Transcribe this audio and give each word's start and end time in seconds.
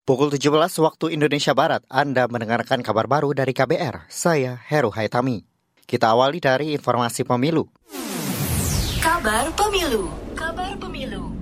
Pukul 0.00 0.32
17 0.32 0.80
waktu 0.80 1.12
Indonesia 1.12 1.52
Barat, 1.52 1.84
Anda 1.92 2.24
mendengarkan 2.24 2.80
kabar 2.80 3.04
baru 3.04 3.36
dari 3.36 3.52
KBR. 3.52 4.08
Saya 4.08 4.56
Heru 4.56 4.88
Haitami. 4.88 5.44
Kita 5.84 6.16
awali 6.16 6.40
dari 6.40 6.72
informasi 6.72 7.20
pemilu. 7.28 7.68
Kabar 9.04 9.52
Pemilu. 9.52 10.08
Kabar 10.32 10.72
Pemilu. 10.80 11.36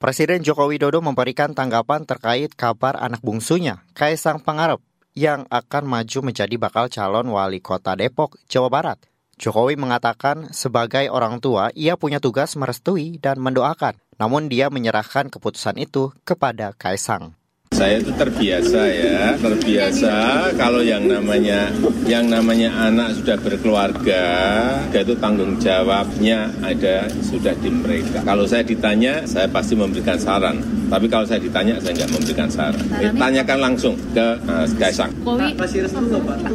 Presiden 0.00 0.40
Joko 0.40 0.72
Widodo 0.72 1.04
memberikan 1.04 1.52
tanggapan 1.52 2.08
terkait 2.08 2.56
kabar 2.56 2.96
anak 2.96 3.20
bungsunya, 3.20 3.84
Kaisang 3.92 4.40
Pangarep, 4.40 4.80
yang 5.12 5.44
akan 5.52 5.84
maju 5.84 6.18
menjadi 6.32 6.56
bakal 6.56 6.88
calon 6.88 7.28
wali 7.28 7.60
kota 7.60 7.92
Depok, 7.92 8.40
Jawa 8.48 8.72
Barat. 8.72 8.98
Jokowi 9.36 9.76
mengatakan 9.76 10.48
sebagai 10.56 11.12
orang 11.12 11.44
tua 11.44 11.68
ia 11.76 12.00
punya 12.00 12.24
tugas 12.24 12.56
merestui 12.56 13.20
dan 13.20 13.36
mendoakan 13.36 14.00
namun 14.22 14.46
dia 14.46 14.70
menyerahkan 14.70 15.34
keputusan 15.34 15.82
itu 15.82 16.14
kepada 16.22 16.70
Kaisang. 16.78 17.34
Saya 17.82 17.98
itu 17.98 18.14
terbiasa 18.14 18.80
ya, 18.94 19.34
terbiasa 19.42 20.14
kalau 20.54 20.86
yang 20.86 21.02
namanya 21.02 21.66
yang 22.06 22.30
namanya 22.30 22.70
anak 22.78 23.18
sudah 23.18 23.34
berkeluarga, 23.42 24.22
itu 24.94 25.18
tanggung 25.18 25.58
jawabnya 25.58 26.46
ada 26.62 27.10
sudah 27.26 27.50
di 27.58 27.74
mereka. 27.74 28.22
Kalau 28.22 28.46
saya 28.46 28.62
ditanya, 28.62 29.26
saya 29.26 29.50
pasti 29.50 29.74
memberikan 29.74 30.14
saran. 30.14 30.62
Tapi 30.86 31.10
kalau 31.10 31.26
saya 31.26 31.42
ditanya, 31.42 31.82
saya 31.82 32.06
nggak 32.06 32.12
memberikan 32.14 32.46
saran. 32.46 32.86
Tanyakan 33.18 33.58
langsung 33.58 33.98
ke 34.14 34.26
uh, 34.46 34.66
Kaisang. 34.78 35.10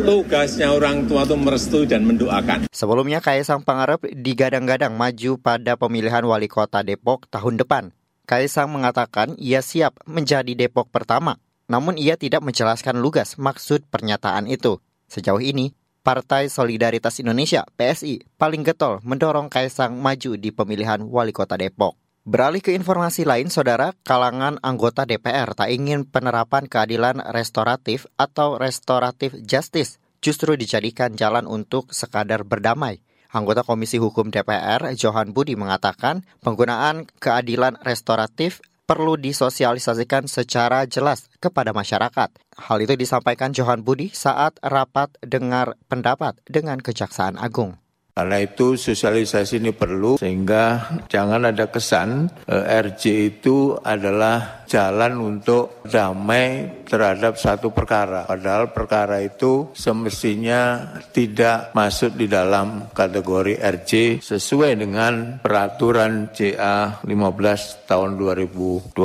Tugasnya 0.07 0.71
orang 0.71 1.11
tua 1.11 1.27
itu 1.27 1.35
merestui 1.35 1.91
dan 1.91 2.07
mendoakan. 2.07 2.71
Sebelumnya 2.71 3.19
Kaisang 3.19 3.67
Pangarep 3.67 3.99
digadang-gadang 4.15 4.95
maju 4.95 5.35
pada 5.43 5.75
pemilihan 5.75 6.23
wali 6.23 6.47
kota 6.47 6.87
Depok 6.87 7.27
tahun 7.27 7.59
depan. 7.59 7.91
Kaisang 8.27 8.67
mengatakan 8.67 9.39
ia 9.39 9.63
siap 9.63 10.03
menjadi 10.03 10.51
Depok 10.51 10.91
pertama, 10.91 11.39
namun 11.71 11.95
ia 11.95 12.19
tidak 12.19 12.43
menjelaskan 12.43 12.99
lugas 12.99 13.39
maksud 13.39 13.87
pernyataan 13.87 14.51
itu. 14.51 14.83
Sejauh 15.07 15.39
ini, 15.39 15.71
Partai 16.03 16.51
Solidaritas 16.51 17.23
Indonesia 17.23 17.63
(PSI) 17.79 18.27
paling 18.35 18.67
getol 18.67 18.99
mendorong 19.07 19.47
Kaisang 19.47 19.95
maju 20.03 20.35
di 20.35 20.51
pemilihan 20.51 21.07
wali 21.07 21.31
kota 21.31 21.55
Depok. 21.55 21.95
Beralih 22.27 22.59
ke 22.59 22.75
informasi 22.75 23.23
lain, 23.23 23.47
saudara, 23.47 23.95
kalangan 24.03 24.59
anggota 24.59 25.07
DPR 25.07 25.55
tak 25.55 25.71
ingin 25.71 26.03
penerapan 26.03 26.67
keadilan 26.67 27.23
restoratif 27.31 28.11
atau 28.19 28.59
restoratif 28.59 29.39
justice 29.39 30.03
justru 30.19 30.59
dijadikan 30.59 31.15
jalan 31.15 31.47
untuk 31.47 31.95
sekadar 31.95 32.43
berdamai. 32.43 32.99
Anggota 33.31 33.63
Komisi 33.63 33.99
Hukum 33.99 34.31
DPR, 34.31 34.93
Johan 34.95 35.35
Budi 35.35 35.57
mengatakan 35.59 36.23
penggunaan 36.43 37.07
keadilan 37.19 37.79
restoratif 37.83 38.63
perlu 38.87 39.19
disosialisasikan 39.19 40.31
secara 40.31 40.87
jelas 40.87 41.27
kepada 41.43 41.75
masyarakat. 41.75 42.29
Hal 42.55 42.77
itu 42.79 42.95
disampaikan 42.95 43.51
Johan 43.51 43.83
Budi 43.83 44.09
saat 44.15 44.55
rapat 44.63 45.11
dengar 45.19 45.75
pendapat 45.91 46.39
dengan 46.47 46.79
Kejaksaan 46.79 47.35
Agung. 47.35 47.75
Karena 48.17 48.41
itu 48.41 48.73
sosialisasi 48.73 49.61
ini 49.61 49.77
perlu 49.77 50.17
sehingga 50.17 50.89
jangan 51.05 51.53
ada 51.53 51.69
kesan 51.69 52.33
eh, 52.49 52.81
RJ 52.81 53.03
itu 53.37 53.77
adalah 53.77 54.65
jalan 54.65 55.21
untuk 55.21 55.85
damai 55.85 56.81
terhadap 56.89 57.37
satu 57.37 57.69
perkara. 57.69 58.25
Padahal 58.25 58.73
perkara 58.73 59.21
itu 59.21 59.69
semestinya 59.77 60.81
tidak 61.13 61.77
masuk 61.77 62.17
di 62.17 62.25
dalam 62.25 62.89
kategori 62.89 63.61
RJ 63.61 64.25
sesuai 64.25 64.81
dengan 64.81 65.37
peraturan 65.45 66.33
CA 66.33 66.97
15 67.05 67.85
tahun 67.85 68.17
2020. 68.17 68.97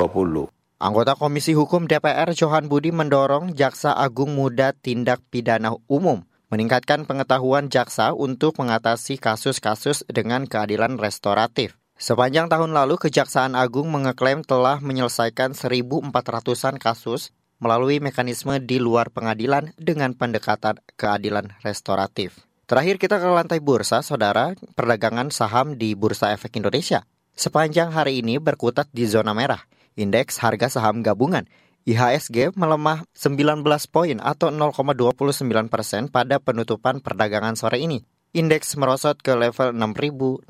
Anggota 0.83 1.15
Komisi 1.21 1.53
Hukum 1.53 1.85
DPR 1.85 2.33
Johan 2.33 2.67
Budi 2.67 2.91
mendorong 2.97 3.53
Jaksa 3.53 3.93
Agung 3.93 4.35
Muda 4.35 4.73
Tindak 4.73 5.21
Pidana 5.29 5.77
Umum 5.87 6.27
meningkatkan 6.53 7.09
pengetahuan 7.09 7.73
jaksa 7.73 8.13
untuk 8.13 8.61
mengatasi 8.61 9.17
kasus-kasus 9.17 10.05
dengan 10.05 10.45
keadilan 10.45 11.01
restoratif. 11.01 11.81
Sepanjang 11.97 12.53
tahun 12.53 12.77
lalu, 12.77 13.01
Kejaksaan 13.01 13.57
Agung 13.57 13.89
mengeklaim 13.89 14.45
telah 14.45 14.77
menyelesaikan 14.85 15.57
1.400-an 15.57 16.77
kasus 16.77 17.33
melalui 17.57 18.05
mekanisme 18.05 18.61
di 18.61 18.77
luar 18.77 19.09
pengadilan 19.09 19.73
dengan 19.81 20.13
pendekatan 20.13 20.77
keadilan 21.01 21.57
restoratif. 21.65 22.45
Terakhir 22.69 23.01
kita 23.01 23.17
ke 23.17 23.29
lantai 23.33 23.65
bursa, 23.65 24.05
saudara, 24.05 24.53
perdagangan 24.77 25.33
saham 25.33 25.81
di 25.81 25.97
Bursa 25.97 26.37
Efek 26.37 26.59
Indonesia. 26.59 27.07
Sepanjang 27.33 27.97
hari 27.97 28.21
ini 28.21 28.37
berkutat 28.37 28.93
di 28.93 29.09
zona 29.09 29.33
merah. 29.33 29.65
Indeks 29.97 30.43
harga 30.43 30.69
saham 30.69 31.01
gabungan 31.01 31.49
IHSG 31.83 32.55
melemah 32.55 33.03
19 33.11 33.67
poin 33.91 34.19
atau 34.23 34.55
0,29 34.55 35.67
persen 35.67 36.07
pada 36.07 36.39
penutupan 36.39 37.03
perdagangan 37.03 37.59
sore 37.59 37.83
ini. 37.83 38.07
Indeks 38.33 38.81
merosot 38.81 39.21
ke 39.21 39.37
level 39.37 39.77
6.699. 39.77 40.49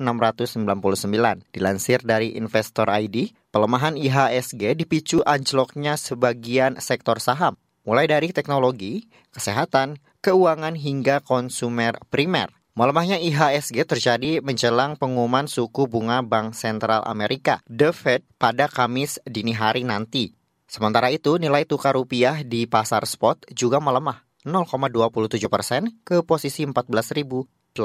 Dilansir 1.51 1.99
dari 1.99 2.31
Investor 2.39 2.87
ID, 2.87 3.35
pelemahan 3.51 3.99
IHSG 3.99 4.77
dipicu 4.79 5.19
anjloknya 5.25 5.99
sebagian 5.99 6.79
sektor 6.79 7.19
saham, 7.19 7.59
mulai 7.83 8.07
dari 8.07 8.31
teknologi, 8.31 9.11
kesehatan, 9.35 9.99
keuangan 10.23 10.79
hingga 10.79 11.19
konsumer 11.19 11.99
primer. 12.07 12.55
Melemahnya 12.73 13.21
IHSG 13.21 13.85
terjadi 13.85 14.41
menjelang 14.41 14.97
pengumuman 14.97 15.45
suku 15.45 15.85
bunga 15.85 16.23
Bank 16.25 16.57
Sentral 16.57 17.03
Amerika, 17.05 17.61
The 17.69 17.93
Fed, 17.93 18.25
pada 18.39 18.65
Kamis 18.65 19.19
dini 19.27 19.53
hari 19.53 19.83
nanti. 19.85 20.33
Sementara 20.73 21.13
itu, 21.13 21.37
nilai 21.37 21.69
tukar 21.69 21.93
rupiah 21.93 22.41
di 22.41 22.65
pasar 22.65 23.05
spot 23.05 23.45
juga 23.53 23.77
melemah 23.77 24.25
0,27 24.41 25.45
persen 25.45 25.93
ke 26.01 26.25
posisi 26.25 26.65
14.895 26.65 27.77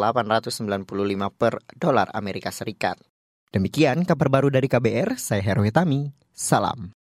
per 1.37 1.61
dolar 1.77 2.09
Amerika 2.17 2.49
Serikat. 2.49 2.97
Demikian 3.53 4.09
kabar 4.09 4.33
baru 4.33 4.49
dari 4.49 4.73
KBR, 4.73 5.21
saya 5.21 5.45
Heru 5.45 5.69
Hitami. 5.69 6.17
Salam. 6.33 6.98